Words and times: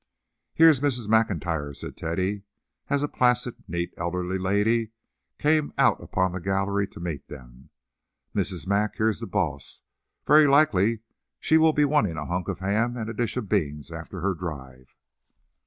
"Here's 0.55 0.79
Mrs. 0.79 1.07
MacIntyre," 1.07 1.75
said 1.75 1.95
Teddy, 1.95 2.41
as 2.87 3.03
a 3.03 3.07
placid, 3.07 3.63
neat, 3.67 3.93
elderly 3.97 4.39
lady 4.39 4.93
came 5.37 5.71
out 5.77 6.01
upon 6.01 6.31
the 6.31 6.39
gallery 6.41 6.87
to 6.87 6.99
meet 6.99 7.27
them. 7.27 7.69
"Mrs. 8.35 8.65
Mac, 8.65 8.95
here's 8.95 9.19
the 9.19 9.27
boss. 9.27 9.83
Very 10.25 10.47
likely 10.47 11.01
she 11.39 11.59
will 11.59 11.71
be 11.71 11.85
wanting 11.85 12.17
a 12.17 12.25
hunk 12.25 12.47
of 12.47 12.61
ham 12.61 12.97
and 12.97 13.11
a 13.11 13.13
dish 13.13 13.37
of 13.37 13.47
beans 13.47 13.91
after 13.91 14.21
her 14.21 14.33
drive." 14.33 14.95